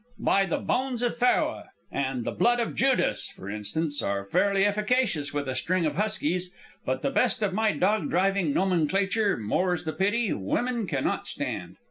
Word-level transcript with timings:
By 0.17 0.47
the 0.47 0.57
bones 0.57 1.03
of 1.03 1.19
Pharaoh 1.19 1.65
and 1.91 2.23
the 2.25 2.31
blood 2.31 2.59
of 2.59 2.73
Judas, 2.73 3.27
for 3.35 3.51
instance, 3.51 4.01
are 4.01 4.25
fairly 4.25 4.65
efficacious 4.65 5.31
with 5.31 5.47
a 5.47 5.53
string 5.53 5.85
of 5.85 5.93
huskies; 5.95 6.51
but 6.83 7.03
the 7.03 7.11
best 7.11 7.43
of 7.43 7.53
my 7.53 7.73
dog 7.73 8.09
driving 8.09 8.51
nomenclature, 8.51 9.37
more's 9.37 9.83
the 9.83 9.93
pity, 9.93 10.33
women 10.33 10.87
cannot 10.87 11.27
stand. 11.27 11.75